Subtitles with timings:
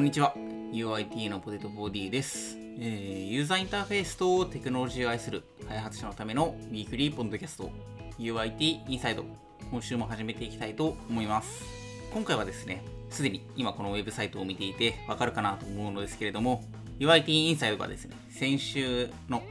[0.00, 0.34] こんにちは。
[0.72, 7.70] UIT のポテト 4D です、えーユーザーインターフェースとテクノロジーを愛する開発者のためのウィークリーポッドキャスト
[8.18, 9.26] UIT インサイド
[9.70, 11.66] 今週も始めていきたいと思います。
[12.14, 16.64] 今回はですねすでに今このウェブサイトを見ていてわかるかなと思うのですけれども
[16.98, 19.42] UIT インサイドがですね先週の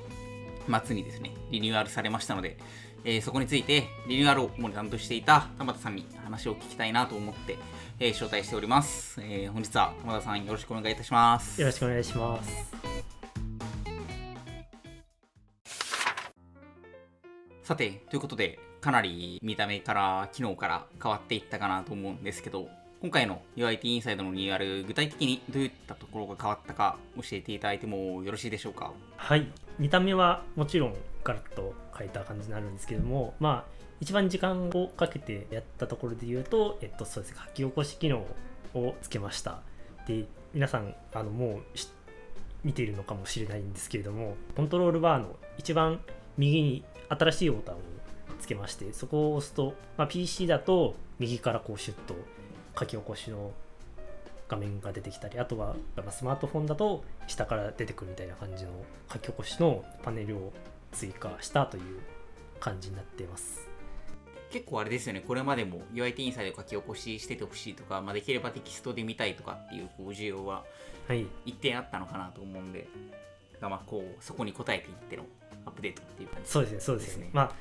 [0.84, 2.58] 末にですね、リニューアルされましたので、
[3.04, 7.60] えーそこについてリニューアルを主に担当していた田畑さんに話を聞きたいなと思って、
[8.00, 11.60] えー招待しております、えー本日は田畑さんよろしくお願いいたします。
[11.60, 12.72] よろしくお願いします。
[17.64, 22.70] さて、ということで、かなり見た目から機能から変わっていったかなと思うんですけど、
[23.02, 28.94] 今回の UIT インサイドのリニューアル、具体的にどういったところが変わったか教えていただいてもよろしいでしょうか？
[29.18, 29.46] はい。
[29.78, 38.26] 見た目はもちろんガラッと変えた感じになるんですけども、まあ、一番時間をかけてやったところで言うと、えっと、そうです、書き起こし機能
[38.74, 39.62] をつけました。
[40.08, 41.62] で、皆さん、あの、もう
[42.64, 46.00] 見ているのかもしれないんですけれども、コントロールバーの一番
[46.38, 47.80] 右に新しいボタンを
[48.40, 52.16] つけまして、そこを押すと、まあ、PC だと右からこうシュッと
[52.80, 53.52] 書き起こしの
[54.48, 55.76] 画面が出てきたりあとは
[56.10, 58.72] スマートフォンだと下から出てくるみたいな感じの
[59.12, 60.54] 書き起こしのパネルを
[60.92, 61.84] 追加したという
[62.60, 63.69] 感じになっています
[64.52, 70.64] 結構あれですよね、これまでも UIT インサイド書き起こししててほしいとか、まあ、できればテキストで見たいとかっていうこう需要は
[71.10, 71.26] はい。
[71.44, 72.88] 一定あったのかなと思うんで、
[73.60, 74.80] まあ、こうそこに応えていっ
[75.10, 75.24] ての
[75.66, 76.50] アップデートっていう感じ。
[76.50, 77.30] そうですねそうですね。
[77.34, 77.52] まあ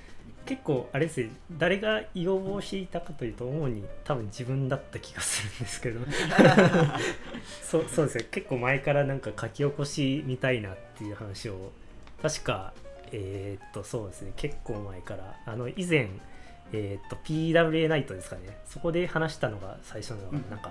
[0.44, 1.30] 結構あれですね。
[1.58, 6.00] 誰が要望していたかというと主に多分自分だった気がするんですけど。
[7.62, 8.26] そうそうですね。
[8.30, 11.72] 結構前からなんか書き起こしみたいなっていう話を
[12.22, 12.72] 確か
[13.12, 14.32] えーっとそうですね。
[14.36, 16.08] 結構前からあの以前
[16.72, 18.58] えーっと PWA ナイトですかね。
[18.66, 20.70] そこで話したのが最初のうんなんか、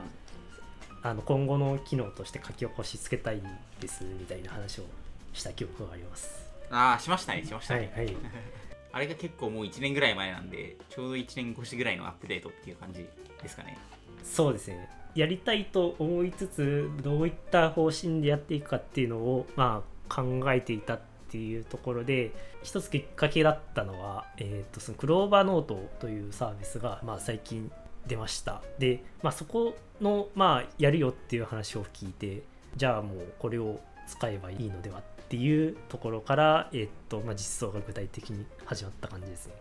[1.02, 3.42] あの今後の機能として書き起こしつけたい
[3.80, 4.84] ですみたいな話を
[5.34, 6.48] した記憶があります。
[6.70, 7.46] ああしましたね。
[7.46, 8.16] しましたね、はいはい。
[8.94, 13.06] あれが結構もう1年ぐらい前なんでちょうど1年越しぐらいのアップデートっていう感じ
[13.42, 13.78] ですかね。
[14.24, 14.90] そうですね。
[15.16, 22.32] やりたいと思いつつどういった方針でやっていくかっていうのをまあ考えていたっていうところで
[22.64, 27.72] 一つきっかけだったのは、えー、とそのクローバーノートというサービスが、まあ、最近
[28.06, 28.62] 出ました。
[28.80, 32.44] で、まあ、そこの、まあ、やるよっていう話を聞いて
[32.76, 39.54] じゃあもうこれを使えばいいのではっていうところから、えーとまあ、実装が具体的に始まった感じですね。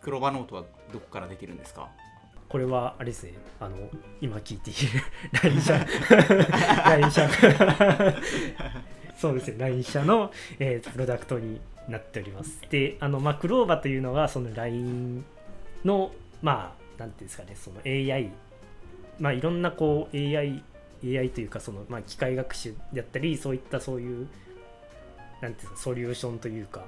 [0.00, 1.88] クローバーノートはどこから出てるんですか？
[2.48, 3.34] これはあれですね。
[3.60, 3.76] あの
[4.22, 5.02] 今聞いている
[5.42, 5.86] LINE 社
[6.86, 7.28] LINE 社
[9.18, 9.56] そうですね。
[9.58, 12.60] LINE 社の、えープロダクトになっております。
[12.70, 15.24] であの、まあ、クローバというのはその LINE
[15.84, 16.12] の
[16.42, 18.30] まあなんていうんですかねその AI
[19.18, 20.62] まあいろんなこう AI
[21.04, 24.28] AI というかその、まあ、機械学習であったりそういったそういう
[25.40, 26.84] なんていうかソリューションというか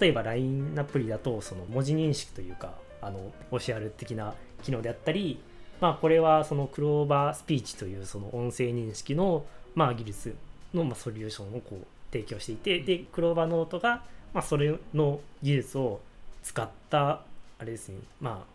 [0.00, 5.38] 例えば LINE アプリだとその文字認識というかあの OCR 的な機能であったり、
[5.80, 10.34] まあ、これはそのクローバースピーチというその音声認識の、まあ、技術
[10.74, 14.02] のまあソリューションをこう提供していてでクローバーノートが、
[14.32, 16.00] まあ、それの技術を
[16.42, 17.08] 使った
[17.58, 18.54] あれですねまあ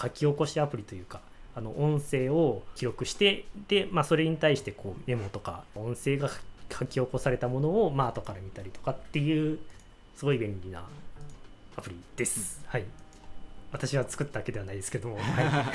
[0.00, 1.20] 書き起こしアプリというか
[1.54, 6.30] あの音声を記録してで、まあ、それに対してこうメモとか音声が
[6.70, 9.58] 書き起こされたものを、まあ後から見たりとかっていう
[10.14, 10.84] すごい便利な
[11.76, 12.60] アプリです。
[12.66, 12.84] はい。
[13.72, 15.72] 私は作ったわけではないですけども、 は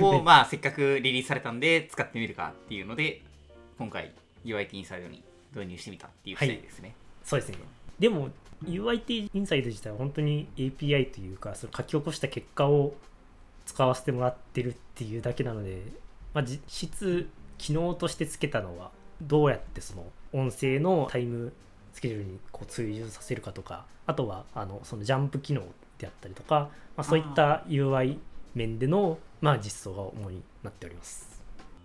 [0.00, 3.22] い、 をまあせっかくリリースされたんで使ってみるかっていうので
[3.78, 4.12] 今回
[4.54, 5.22] UIT インサイドに
[5.54, 6.94] 導入してみたっていう次第ですね、
[7.24, 7.58] そうですね。
[7.98, 8.30] でも
[8.64, 12.94] UIT インサイド自体は本当に API というかその書き起こした結果を
[13.66, 15.82] 使わせてもらってるっていうだけなので、
[16.34, 17.28] まあ、実質
[17.58, 18.90] 機能としてつけたのは
[19.22, 21.52] どうやってその音声のタイム
[21.92, 25.62] スケジュールにこう追従させるかとかあとはあのそのジャンプ機能
[25.98, 28.18] であったりとか、まあ、そういった UI
[28.54, 31.37] 面でのまあ実装が主になっております。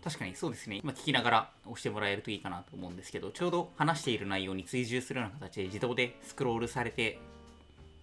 [0.03, 0.81] 確かにそうですね。
[0.83, 7.19] 今聞きながら押してもらえるといいかなと思うんですけどちょうど話している内容に追従するような形で自動でスクロールされて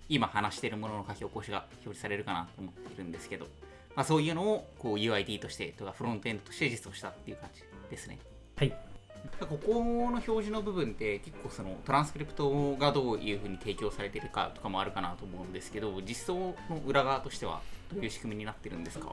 [0.09, 3.47] 今話しているものの書き起こしが表示されるかなと思っているんですけど、
[3.95, 8.19] まあ、そういうのをこう UID としてとかフロントエンドとして実装したっていう感じですね。
[8.57, 8.73] はい、
[9.39, 16.35] ここの表示の部分って結構そのトランスクリプトがどういうふうに提供されているかとかもあるかなと思うんですけど実装
[16.69, 17.61] の裏側としては
[17.95, 19.13] どういう仕組みになってるんですか？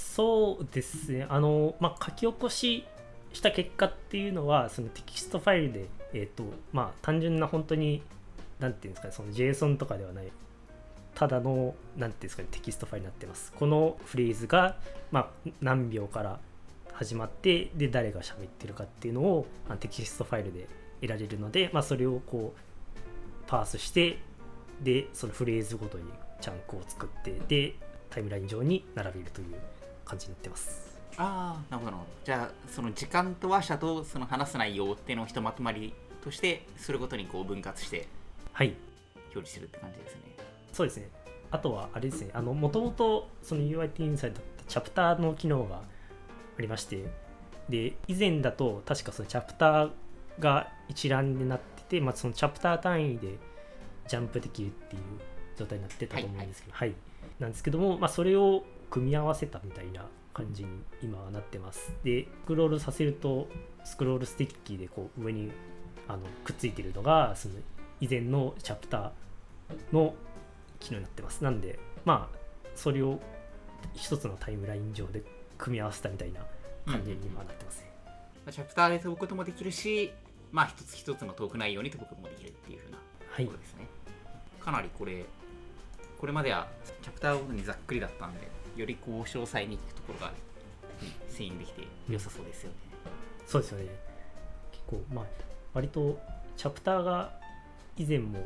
[0.00, 2.84] そうですね、あの、まあ、書き起こし
[3.32, 8.02] した結果っていうのは、そのテキストファイルで、えっ、と、まあ、単純な本当に、
[8.58, 10.32] なんていうんですかね、その JSON とかではない、
[11.14, 13.52] ただの、なんていうんですかね、テキストファイルになってます。
[13.52, 14.76] このフレーズが、
[15.12, 16.40] まあ、何秒から
[17.00, 20.68] 始まってで誰が喋ってるかっていうのをあのテキストファイルで
[21.00, 22.60] 得られるので、まあ、それをこう
[23.46, 24.18] parse して
[24.82, 26.04] でそのフレーズごとに
[26.42, 27.74] chunk を作ってで
[28.10, 29.46] タイムライン上に並べるという
[30.10, 30.98] 感じになってます。
[31.16, 31.96] ああなるほど。
[32.24, 38.08] じゃあその時間と話者とその話す内容っていうのをひとまとまりとしてそれごとにこう分割して
[38.52, 38.74] はい。
[39.34, 40.20] 表示するって感じですね。
[40.72, 41.08] そうですね。
[41.50, 42.30] あとはあれですね。
[42.32, 47.04] あのもともとその UIT インサイドだったチャプターの機能がありまして
[47.68, 49.90] で以前だと確かそのチャプター
[50.38, 53.38] が一覧になってて、まあ、そのチャプター単位で
[54.08, 55.02] ジャンプできるっていう
[55.56, 56.94] 状態になってたと思うんですけど、はい。
[57.38, 60.68] なんですけども、まあ、それを組み合わせたみたいな感じに
[61.02, 61.92] 今はなってます。
[62.04, 63.48] でスクロールさせると
[63.84, 65.50] スクロール sticky でこう上に
[66.08, 67.54] あのくっついてるのがその
[68.00, 70.14] 以前のチャプターの
[70.80, 71.44] 機能になってます。
[71.44, 72.38] なんでまあ
[72.74, 73.20] それを
[73.94, 75.22] 一つのタイムライン上で
[75.58, 76.40] 組み合わせたみたいな
[76.86, 77.92] 感じに今なってますね、
[78.46, 80.12] まあチャプターで飛ぶこともできるし
[80.52, 82.98] まあ一つ一つのトーク内容に飛ぶこともできるっていうふうな
[83.30, 83.44] はい。
[83.44, 83.86] ところですね、
[84.60, 85.24] かなりこれ
[86.18, 86.66] これまでは
[87.02, 88.48] チャプターごとにざっくりだったんで
[88.80, 90.32] よりこう詳細に聞くところが
[91.30, 92.76] 遷移できて良さそうですよね、
[93.46, 93.86] そうですよね。
[94.72, 95.24] 結構まあ
[95.72, 96.18] 割と
[96.56, 97.32] チャプターが
[97.96, 98.38] 以前も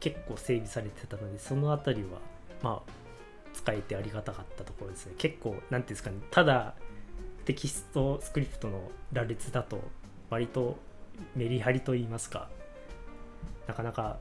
[0.00, 2.20] 結構整備されてたのでそのあたりは
[2.62, 2.90] まあ
[3.54, 5.14] 使えてありがたかったところですね。
[5.18, 6.74] 結構なんていうんですかねただ
[7.44, 9.80] テキストスクリプトの羅列だと
[10.30, 10.78] 割と
[11.34, 12.48] メリハリと言いますか
[13.66, 14.18] なかなか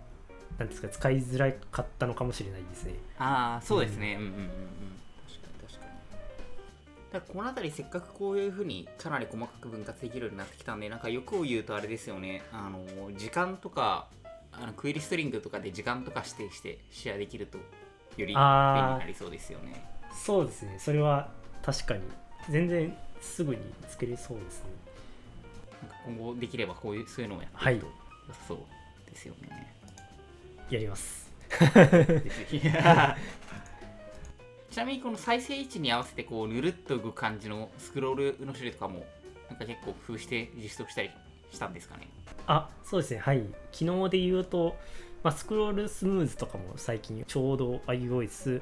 [0.58, 2.94] なんですか使いづらかったのかもしれないですね。
[3.18, 4.52] ああそうですね、うん、うんうんうん
[7.12, 12.44] だからこの辺りせっかくこういうふうにかなり細かく分割できるようになってきたんでなんか欲を言うとあれですよね。
[12.54, 14.08] あの時間とか
[14.54, 17.64] あのクエリストリングとかで時間とか指定してシェアできるとよ
[18.18, 19.84] り便利になりそうですよね。
[20.14, 20.78] そうですね。
[20.80, 21.30] それは
[21.62, 22.02] 確かに。
[22.50, 24.70] 全然すぐに作れそうですね。
[25.82, 27.92] なんか今後できればこういうそういうのをやってはいいくと
[28.28, 28.58] 良さそう
[29.10, 29.76] ですよね、
[30.70, 31.30] やります。
[31.50, 32.62] ぜひ
[34.72, 39.04] ちなみにこの再生位置に合わせてこうぬるっと動く感じのスクロールの種類とかも
[39.50, 41.12] なんか結構工夫して実装したり
[41.52, 42.08] したんですかね？
[42.48, 43.20] あそうですね。
[43.20, 43.44] はい。
[43.74, 44.78] 機能で言うと、
[45.24, 48.62] まあ、スクロールスムーズとかも最近ちょうど iOS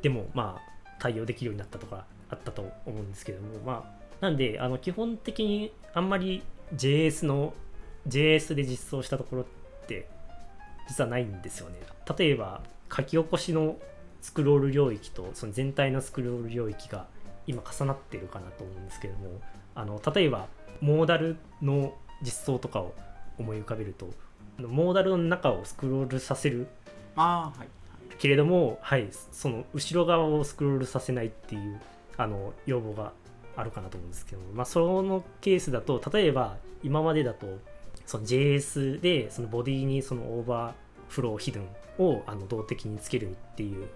[0.00, 6.42] でもまあ対応できるようになったとかあったと思うんですけどもまあなんであの基本的にあんまり
[6.74, 7.52] JS の
[8.08, 9.46] JS で実装したところっ
[9.86, 10.08] て
[10.88, 11.76] 実はないんですよね。
[12.18, 13.76] 例えば書き起こしの
[14.20, 17.06] スクロール領域とその全体のスクロール領域が
[17.46, 19.40] 今重なってるかなと思うんですけども
[19.74, 20.46] あの例えば
[20.80, 22.94] モーダルの実装とかを
[23.38, 24.08] 思い浮かべると
[24.58, 26.66] モーダルの中をスクロールさせる
[27.16, 27.68] ああはい
[28.18, 31.80] けれども、はい、その後ろ側をスクロールさせないっていう
[32.16, 33.12] あの要望が
[33.56, 37.46] あるかなと思うんですけども、まあ、そのケースだと例えば今までだと
[38.06, 40.72] その JS でそのボディにそのオーバー
[41.08, 41.62] フローヒドゥ
[42.02, 43.86] ンをあの動的につけるっていう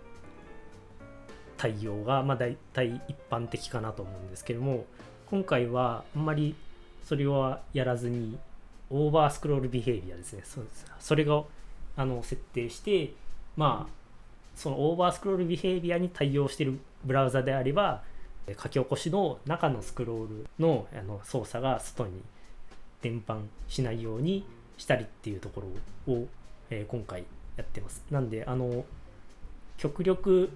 [1.63, 4.85] 対応がまあ大体一般的かなと思うんですけども
[5.31, 6.57] 今回はあんまり
[7.05, 8.37] それはやらずに
[8.91, 11.45] オーバースクロールビヘイビアですねそうですそれが
[11.97, 13.13] あの設定して
[13.57, 13.93] まあ
[14.57, 18.03] そのオーバースクロールビヘイビアに対応しているブラウザであれば
[18.61, 22.23] 書き起こしの中のスクロールのあの操作が外に
[23.03, 23.39] 伝播
[23.69, 24.45] しないように
[24.79, 25.63] したりっていうとこ
[26.07, 26.27] ろを、
[26.71, 27.25] えー今回
[27.57, 28.03] やってます。
[28.11, 28.85] なんであの
[29.77, 30.51] 極力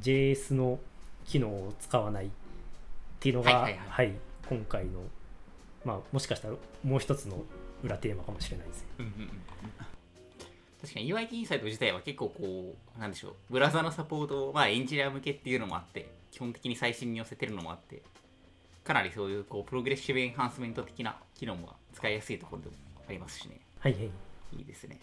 [0.00, 0.78] JS の
[1.26, 2.28] 機能を使わないっ
[3.20, 4.12] ていうのが、はいはいはい
[4.48, 5.00] 今回の、
[5.84, 7.44] まあ、もしかしたらもう一つの
[7.82, 8.86] 裏テーマかもしれないですね。
[9.00, 9.30] うんうんうん
[10.80, 18.00] 確かに UIT インサイト自体は結構こうなんでしょうブラウザのサポートをまあエンジニア向けっていうのもあって基本的に最新に寄せてるのもあって
[18.84, 22.76] かなりそういうこうプログレッシブエンハンスメント的な機能も使いやすいところでも
[23.08, 24.04] ありますしねはいはい。
[24.04, 24.98] いいですね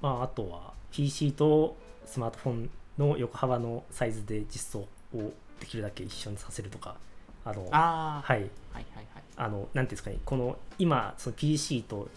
[0.00, 4.80] まあ、あとは PC とスマートフォンの横幅のサイズで実装
[5.14, 6.96] をできるだけ一緒にさせるとか、
[7.44, 9.22] あの、ああはい、はいはいはい。
[9.36, 12.08] あの、なんていうんですかね、この今、その PC と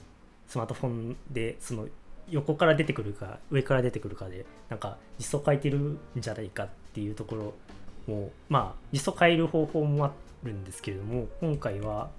[0.47, 1.87] スマートフォンで、その
[2.29, 7.53] 横から出てくるか、上から出てくるかで、なんか実装変えてるんじゃないかっていうところ
[8.07, 10.11] も、まあ、実装変える方法もあ
[10.43, 12.09] るんですけれども、今回は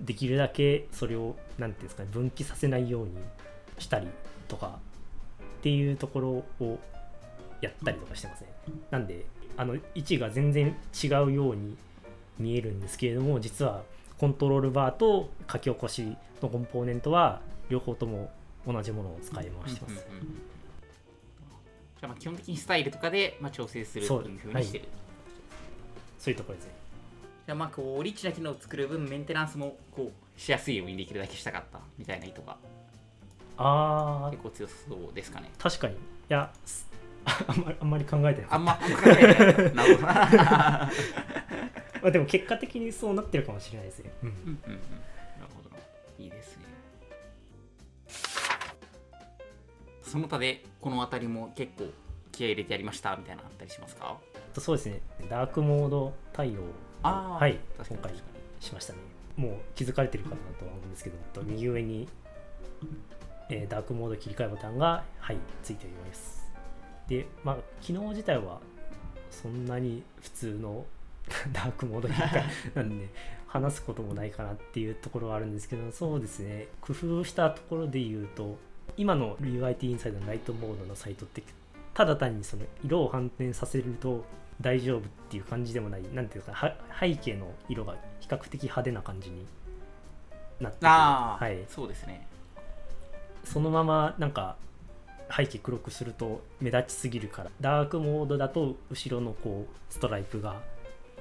[0.00, 3.12] できるだけそれを、なんていうんですかね、分岐させないように
[3.78, 4.08] したり
[4.48, 4.78] とか
[5.60, 6.28] っていうところ
[6.64, 6.78] を
[7.64, 8.48] やったりとかしてますね。
[8.90, 9.24] なんで、
[9.56, 11.76] あの位置が全然違うように
[12.38, 13.82] 見えるんですけれども、実は
[14.18, 18.30] コントロールバーと書き起こしのコンポーネントは両方とも
[18.66, 20.06] 同じものを使い回してます。
[20.10, 20.38] うんうんうん
[22.00, 24.84] じゃあまあ基本的にスタイルとかでまあ調整するっていうふうにしてる、
[26.18, 26.72] そういうところですね。
[27.46, 32.56] じゃあまあこうリッチな機能を作る分メンテナンスもこうしやすいようにできるだけしたかったみたいな意図が
[33.56, 34.74] あ結構強そ
[35.10, 35.96] うですかねー確かにい
[36.28, 36.86] やす
[37.24, 39.84] あんまりあんまり考えてなあんま考えてないな。
[39.84, 40.90] るほどなた、ま
[42.04, 44.28] あ、でも結果的にそうなってるかもしれないですね、うん。
[44.28, 44.78] うんうんる
[45.54, 45.70] ほど。
[45.70, 45.76] な
[46.18, 46.64] いいですね。
[50.02, 51.86] その他でこの辺りも結構
[52.30, 54.16] 気合い入れてやりましたみたいなのあったりしますか？
[54.52, 55.00] とそうですね。
[55.28, 56.60] ダークモード対応
[57.02, 58.14] はい今回
[58.60, 58.98] しましたね。
[59.36, 62.08] もう気づかれてるかなとは思うんですけどと右上に、
[63.50, 66.43] えーダークモード切り替えボタンがはいついております
[67.08, 68.60] でまあ機能自体は
[69.30, 70.84] そんなに普通の
[71.52, 72.08] ダークモード
[72.80, 73.08] なんで
[73.46, 76.68] 話すこともないかなっていうところはあるんですけどそうですね。
[76.80, 78.58] 工夫したところで言うと
[78.96, 81.42] 今の UIT インサイドのライトモードのサイトって
[81.94, 84.24] ただ単にその色を反転させると
[84.60, 89.46] 大丈夫っていう感じでもないなんていうかは背景の色が比較的派手な感じに
[90.60, 92.26] なってはい、そうですね。
[93.44, 94.56] そのままなんか
[95.34, 100.60] 背景黒くすると目立ちすぎるからダークモードだと後ろのこうストライプが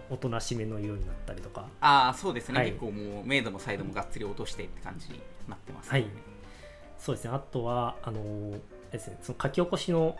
[0.10, 1.68] おとなしめの色になったりとか。
[1.80, 2.70] ああそうですね、はい。
[2.70, 6.06] 結構もうメイドもサイドもがっつり落としてって感じになってますはい。
[6.98, 7.32] そうですね。
[7.34, 8.60] あとはあのー
[8.92, 9.18] ですね。
[9.22, 10.16] その書き起こしの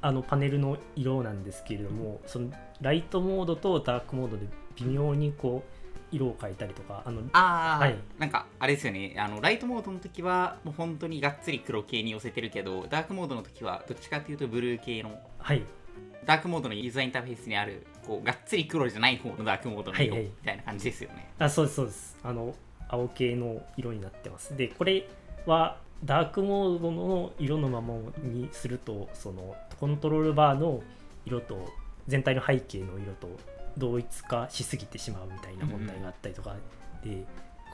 [0.00, 4.46] あのパネルの色なんですけれどもそのライトモードとダークモードで
[4.76, 5.75] 微妙にこう
[6.16, 7.96] 色を変えたりとかあのああ、はい。
[8.18, 9.14] なんかあれですよね。
[9.18, 15.62] あのライトモードの時はもう本当にがっつり黒系に寄せてるけどダークモードの時はどっちかっていうとブルー系のはい。
[16.24, 22.18] ダークモードのユーザーインターフェースにあるこうがっつり黒じゃない方のダークモードの色みたいな感じですよね、あそうですそうです。
[22.24, 22.54] あの
[22.88, 24.56] 青系の色になってます。
[24.56, 25.08] でこれ
[25.46, 30.82] はダークモードの色のままにするとそのコントロールバーの
[31.24, 31.68] 色と
[32.08, 33.28] 全体の背景の色と
[33.76, 36.54] 同一化しすぎてしまうみたいな問題があったりとか
[37.04, 37.24] で、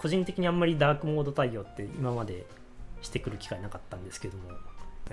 [0.00, 2.44] 個人的にあんまりダークモード対応って今まで
[3.02, 4.44] してくる機会なかったんですけども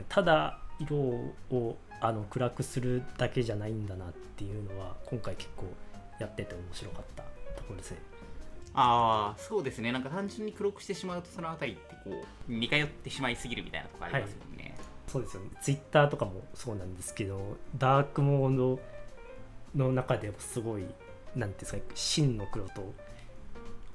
[0.07, 5.65] ただ色をあの暗くするだけじゃないんだなっていうのは今回結構
[6.19, 7.23] やってて面白かった
[7.55, 7.97] ところですね。
[8.73, 14.75] ああそうですねなんか単純に黒くしてしまうとそのあたりってこう似通ってしまいすぎるみたいなとこありますよね、
[15.07, 15.49] そうですよね。
[15.61, 18.79] ツイッターとかもそうなんですけど、ダークモード
[19.75, 20.85] の中でもすごい、
[21.35, 22.93] なんていうんですか、真の黒と、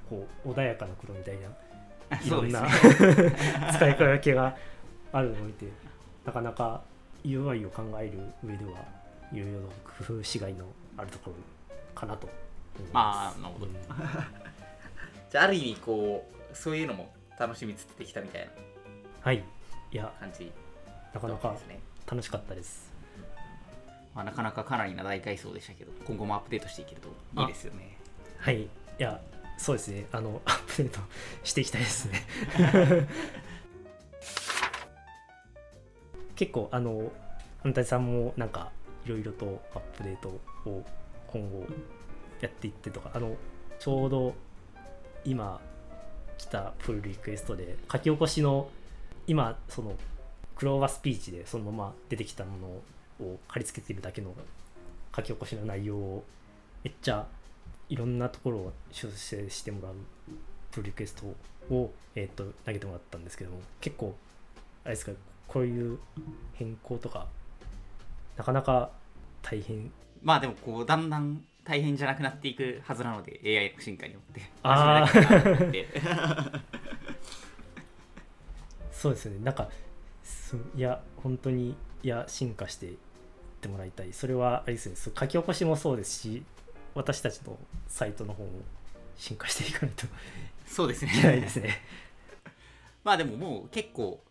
[0.09, 2.67] こう、穏やかな黒みたいな、いろんな、
[3.73, 4.55] 使い分けが
[5.11, 5.67] あるのを見て、
[6.25, 6.81] なかなか
[7.23, 8.71] UI を考える上では、
[9.31, 9.59] いろいろ
[10.07, 10.65] 工夫しがいの
[10.97, 12.27] あるところかなと
[12.79, 13.35] 思います。
[13.35, 13.73] あーなるほどうん
[15.29, 18.51] じゃあある意味こうそういうのも楽しみつつできたみたいな
[19.21, 19.43] はい。
[19.91, 20.51] いや、感じ
[21.13, 21.55] なかなか
[22.05, 22.84] 楽しかったです。
[24.15, 27.95] まあ、なかなかかなりな大改装でしたけど今後もアップデートしていけるといいですよね
[28.45, 28.61] はい。
[28.61, 28.69] い
[28.99, 29.19] や、
[29.57, 30.05] そうですね。
[30.11, 30.99] あの、 アップデート
[31.43, 32.27] していきたいですね。
[36.35, 37.11] 結構、あの、
[37.63, 38.71] 反対さんもなんか、
[39.03, 40.29] いろいろとアップデート
[40.69, 40.83] を
[41.27, 41.65] 今後
[42.39, 43.35] やっていってとか、あの、
[43.79, 44.35] ちょうど
[45.23, 45.59] 今
[46.37, 48.69] 来たプルリクエストで書き起こしの、
[49.25, 49.95] 今、その、
[50.55, 52.83] クローバースピーチでそのまま出てきたものを
[53.47, 54.33] 貼り付けてるだけの
[55.15, 56.23] 書き起こしの内容を
[56.83, 57.25] めっちゃ
[57.89, 59.93] いろんなところを修正してもらう
[60.71, 61.25] プロリクエスト
[61.73, 64.15] を、えー、と投げてもらったんですけども結構
[64.83, 65.11] あれですか
[65.47, 65.99] こういう
[66.53, 67.27] 変更とか
[68.37, 68.89] なかなか
[69.41, 69.91] 大変。
[70.21, 74.41] まあでもこうだんだん大変じゃなくなっていくはずなので AI の進化によって。
[74.63, 75.05] あー。
[75.05, 75.87] 始めなきゃなと思って
[78.91, 79.39] そうですよね。
[79.43, 79.69] なんか
[80.23, 82.97] すいや本当にいや進化してい
[83.65, 84.13] ってもらいたい。
[84.13, 84.95] それはあれですね。
[84.95, 86.43] 書き起こしもそうですし
[86.93, 87.57] 私たちの
[87.87, 88.49] サイトの方も
[89.17, 90.09] 進化していかないとい
[90.67, 91.11] そうですね。
[91.13, 91.81] けないですね。
[93.03, 94.23] まあでももう結構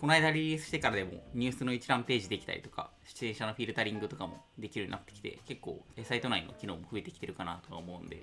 [0.00, 8.22] この間リリースしてからでもニュースの一覧ページできたりとか出演者のフィルタリングとかもできるようになってきて結構えサイト内の機能も増えてきてるかなとは思うんで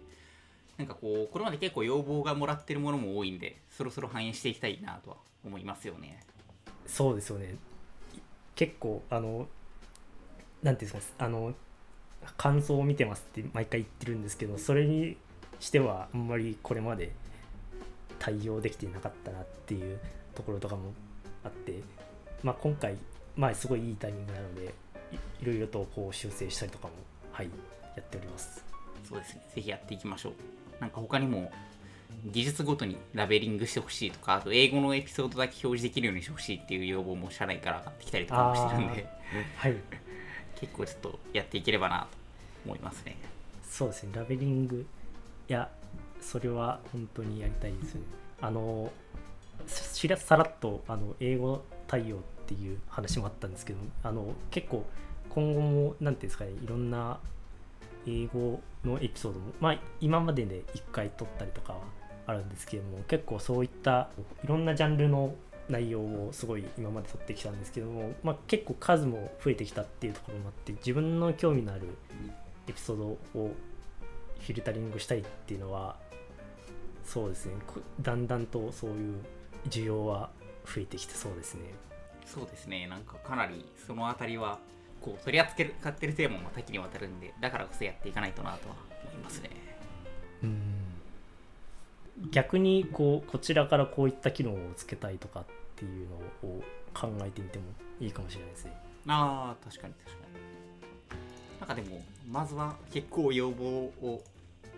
[0.78, 6.24] なんかこうこれまで結構要望がもらってるものも多いんでそろそろ反映していきたいなとは思いますよね。
[6.86, 7.56] そうですよね。
[8.56, 9.48] 結構あの
[10.64, 11.54] なんていうんですかあの
[12.38, 15.18] 感想を見てますって毎回言ってるんですけどそれに
[15.60, 17.12] してはあんまりこれまで
[18.20, 20.00] 対応できてなかったなっていう
[20.36, 20.94] ところとかも
[21.44, 21.82] あって、
[22.44, 22.96] まあ、今回、
[23.36, 24.74] まあ、すごいいいタイミングなので
[25.12, 26.94] いいろいろとこう修正したりとかも
[27.32, 27.50] はい
[27.96, 28.64] やっております。
[29.08, 29.42] そうですね。
[29.56, 30.34] ぜひやっていきましょう。
[30.80, 31.52] なんか他にも
[32.26, 39.08] 技術ごとにラベリングしてほしいとかあと英語のエピソードだけ表示できるようにしてほしいっていう要望も社内から上がってきたりとかもしてるんで。
[39.56, 39.76] はい
[40.62, 42.08] 結構ちょっとやっていければなと
[42.66, 43.18] 思いますね。
[43.70, 44.86] そうですねラベリング
[45.50, 45.70] いや
[46.22, 48.02] それは本当にやりたいですね。
[48.40, 48.92] あの
[49.68, 54.86] しらさらっとあの英語対応っていう話もあったんですけどあの結構
[55.30, 57.20] 今後も何ていうんですかねいろんな
[58.08, 61.80] 英語のエピソードもまあ今までで1回撮ったりとかは
[62.28, 64.10] あるんですけども結構そういった
[64.44, 65.34] いろんなジャンルの
[65.72, 71.88] 内容をすごい今まで撮ってきたんですけども、まあ、結構数も増えてきたっていうところもあって自分の興味のある
[72.68, 75.96] エピソードをフィルタリングしたいっていうのは
[77.04, 77.54] そうですね。
[78.02, 79.16] だんだんとそういう
[79.70, 80.30] 需要は
[80.66, 81.62] 増えてきてそうですね。
[82.26, 82.88] そうですね。
[82.88, 84.60] なんかかなりその辺りは
[85.02, 89.50] こう取り扱ってるテーマも多岐にわたるんでだからこそやっていかないとなとは思いますね。
[90.44, 90.62] うん。
[92.32, 95.46] 逆にこうこちらからこういった機能をつけたいとかっ
[95.82, 96.62] ていうのを
[96.94, 97.66] 考えてみても
[98.00, 98.78] いいかもしれないですね。
[99.08, 101.60] ああ確かに確かに。
[101.60, 104.22] なんかでもまずは結構要望を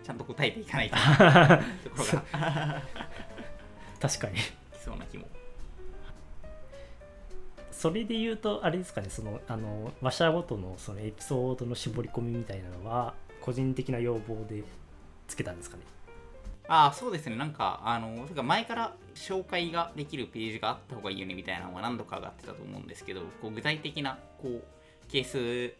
[0.02, 0.96] ちゃんと答えていかないと。
[0.96, 2.82] ところが
[4.00, 4.38] 確かに。
[4.82, 5.26] そうな気も。
[7.70, 14.64] それで言うとあれですかねそのあの話者ごとのそのエピソードの絞り込みみたいなのは個人的な要望で
[15.28, 15.82] つけたんですかね
[16.66, 17.36] ああそうですね。
[17.36, 24.62] なんかあのか前から紹介ができるページがあった方がいいよねみたいなのは何度か上がってたと思うんですけどこう具体的なこう
[25.08, 25.74] ケース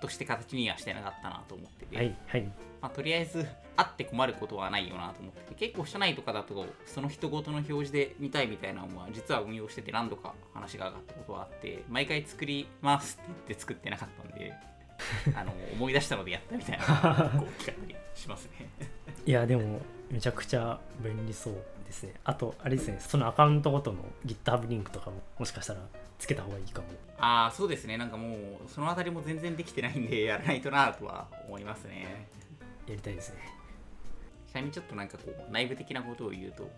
[0.00, 2.42] として形にはしてなかったなと思ってて、はいはい。
[2.80, 5.54] まあ、とりあえずあって困ることはないよなと思ってて。
[5.54, 14.52] 結構社内とかだとその人ごとの表示で見たいみたいなのは実は運用してて何度か話が上がったことはあって毎回作りますって言って作ってなかったんで
[15.34, 16.84] あの思い出したのでやったみたいな
[17.38, 18.68] こう聞かったりしますね。
[19.26, 21.54] いやでもめちゃくちゃ便利そう
[21.86, 22.14] ですね。
[22.24, 25.80] あとあれですねそのアカウントごとの GitHub リンクとかももしかしたら
[26.18, 26.88] つけた方がいいかも。
[27.18, 27.96] ああそうですね。
[27.96, 32.28] なんかもうその辺りも全然できてないんでやらないとなとは思いますね。
[32.86, 33.64] やりたいですね。
[34.46, 36.70] ちなみにちょっとなんかこう内部的なことを言うと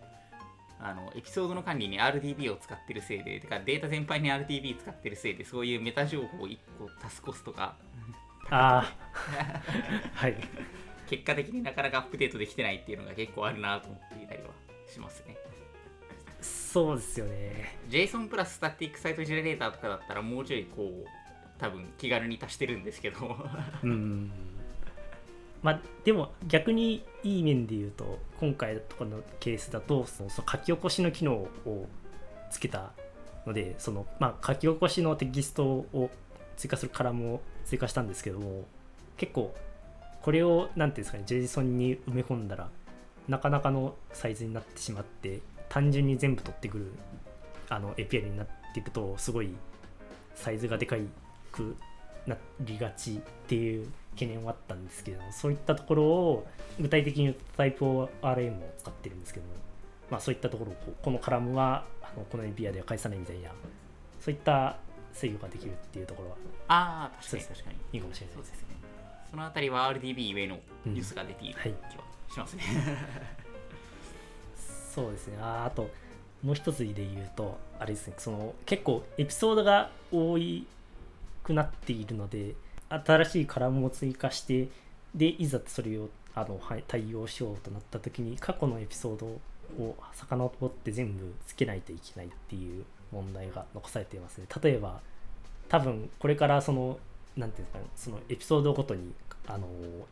[0.80, 7.74] あのエピソードの管理に RDB を使ってるせいでてかデータ全般に RDB 使ってるせいでそういうメタ情報を1個足すコストが
[8.50, 9.06] ああ
[10.14, 10.36] はい。
[11.08, 14.50] 結果的になかなかアップデートできてないっていうのが結構あるなと思っていたりは
[14.86, 15.36] しますね。
[16.40, 17.78] そうですよね。
[17.88, 21.08] JSON プラススタティックサイトジェネレーターとかだったらもうちょいこう
[21.58, 23.36] 多分気軽に足してるんですけど。
[23.82, 24.30] うん。
[25.62, 31.88] まあでも逆にいい面で言うと今回とかのケースだとその書き起こしの機能を
[32.50, 32.92] つけた
[33.46, 36.10] のでその、まあ、書き起こしのテキストを
[36.56, 38.64] 追加するカラムを追加したんですけども
[39.16, 39.54] 結構
[40.22, 42.68] これを何ていうんですかね JSON に埋め込んだら
[43.28, 46.92] なかなかのサイズになってしまって単純に全部取ってくる
[47.68, 49.50] あの API になっていくとすごい
[50.34, 51.02] サイズがでかい
[51.50, 51.76] く
[52.26, 56.46] なりがちっていう懸念はあったんですけどそういったところを
[56.80, 59.46] 具体的に言うとタイプ ORM を使ってるんですけど、
[60.10, 63.50] まあ、そういったところをここのカラムはあのこの API では返さないみたいな
[64.20, 64.76] そういった
[65.16, 66.36] 制御ができるっていうところは。
[66.68, 67.42] ああ確かに。
[67.44, 67.76] 確かに。
[67.92, 68.36] いいかもしれない。
[68.36, 68.76] ですね。
[69.30, 71.54] そのあたりは RDB 上のニュースが出ている
[71.90, 72.96] 気はしますね、うんはい、
[74.94, 75.38] そうですね。
[75.40, 75.90] ああと
[76.42, 78.14] もう一つで言うとあれですね。
[78.18, 80.38] その結構エピソードが多
[81.42, 82.54] くなっているので
[82.88, 84.68] 新しいカラムを追加して
[85.14, 89.26] でいざそれをあの、はい、対応しようとなった時に過去のエピソード
[89.82, 92.84] を遡って全部つけないといけないっていう
[93.22, 94.46] 問題が残されていますね。
[94.62, 95.00] 例えば
[95.68, 96.98] 多分これからその
[97.36, 99.12] 何ていうんですかねそのエピソードごとに
[99.46, 99.66] あの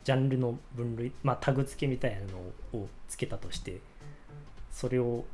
[0.04, 3.80] ジャンルの分類、まあ、タグ付けみたいなのをつけたとして
[4.70, 5.24] それを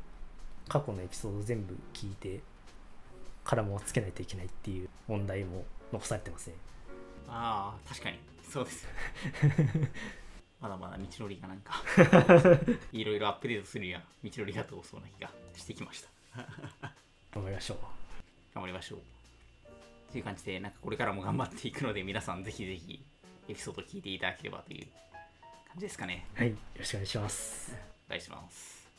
[0.67, 2.39] 過去のエピソード全部聞いて
[3.43, 6.55] カラムをつけないといけないっていう問題も残されてますね。
[7.27, 8.19] ああ確かに。
[8.51, 8.85] そうです
[10.59, 11.81] まだまだ道のりがなんか
[12.91, 16.09] いろいろアップデートするには道のりが遠そうな気がしてきました
[17.33, 17.77] 頑張りましょう。
[18.53, 18.99] 頑張りましょう。
[20.11, 23.01] という感じでなんかこれからも頑張っていくので皆さんぜひぜひ
[23.47, 26.25] エピソード聞いていただければという感じですかね。
[26.35, 27.75] はいよろしくお願いします。
[28.07, 28.89] お願いします。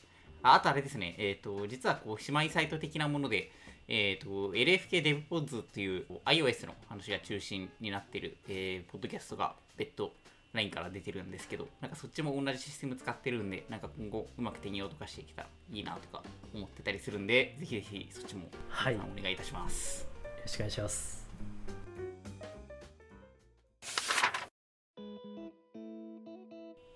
[0.43, 3.53] ああとあれですねえっ、ー、と実はこう姉妹サイト的なもので
[3.89, 10.15] えーと、LFK DevPods っていう iOS の話が中心になってる、えー、ポッドキャストが別途
[10.53, 16.23] LINE から出てるんですけど、なんかそっちも同じシステム使ってるんで、なんか今後うまく転用とかしてきたらいいなとか
[16.55, 20.03] 思ってたりするんで、ぜひぜひそっちも、はい、お願いいたします。
[20.25, 21.23] よろしくお願いします。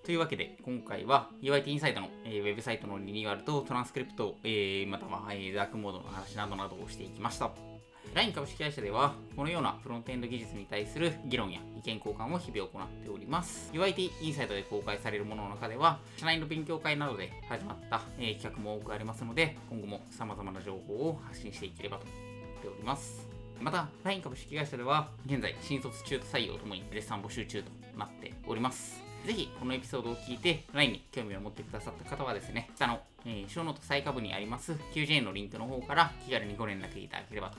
[0.07, 7.76] というわけで、今回は UIT インサイドの、えー、ウェブサイトのリニューアルとトランスクリプト、えー、または、えー、ダークモードの話などなどをしていきました。
[8.17, 13.69] LINE 株式会社では、このようなフロントエンド技術に対する議論や意見交換を日々行っております。
[13.73, 22.13] UIT インサイトで公開されるものの中では、社内の勉強会などで始まった、えー企画も多くありますので、今後も様々な情報を発信していければと思
[22.59, 23.27] っております。
[23.61, 28.99] また、LINE 株式会社では、現在、新卒中途採用ともに絶賛募集中となっております。
[29.27, 37.57] ぜひ、このエピソードを聞いて、LINE に興味を持ってくださった方はですね、下の、えー、ショーノート最下部にあります QJ のリンクの方から気軽にご連絡いただければと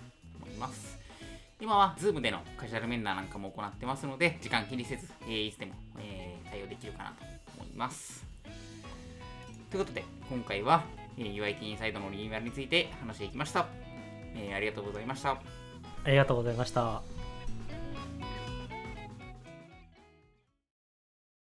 [0.59, 0.99] ます。
[1.61, 7.25] 今は Zoom でのカジュアル面談なんかも行ってますので、時間気にせず、えーいつでも、えー対応できるかなと
[7.59, 8.25] 思います。
[9.71, 10.85] ということで、今回は、
[11.19, 13.67] えー UIT インサイドのリニューアルについて話していきました。
[14.37, 15.31] えーありがとうございました。
[16.05, 17.03] ありがとうございました。